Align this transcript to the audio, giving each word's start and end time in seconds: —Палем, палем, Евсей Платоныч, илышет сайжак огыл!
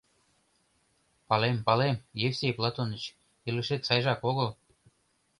—Палем, 1.27 1.57
палем, 1.67 1.95
Евсей 2.27 2.53
Платоныч, 2.57 3.03
илышет 3.47 3.81
сайжак 3.87 4.21
огыл! 4.29 4.49